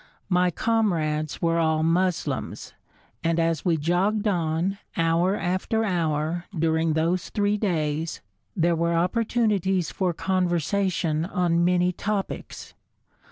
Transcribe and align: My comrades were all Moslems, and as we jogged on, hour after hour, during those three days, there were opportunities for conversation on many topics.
My 0.29 0.49
comrades 0.49 1.43
were 1.43 1.59
all 1.59 1.83
Moslems, 1.83 2.73
and 3.23 3.39
as 3.39 3.63
we 3.63 3.77
jogged 3.77 4.27
on, 4.27 4.79
hour 4.97 5.35
after 5.35 5.85
hour, 5.85 6.45
during 6.57 6.93
those 6.93 7.29
three 7.29 7.55
days, 7.55 8.19
there 8.55 8.75
were 8.75 8.95
opportunities 8.95 9.91
for 9.91 10.11
conversation 10.11 11.23
on 11.25 11.63
many 11.63 11.91
topics. 11.91 12.73